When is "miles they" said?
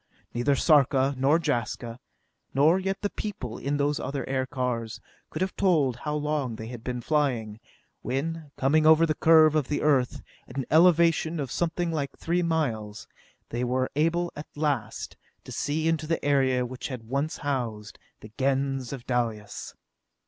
12.41-13.63